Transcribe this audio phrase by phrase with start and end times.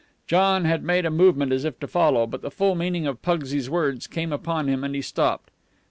[0.25, 3.69] John had made a movement as if to follow, but the full meaning of Pugsy's
[3.69, 5.51] words came upon him and he stopped.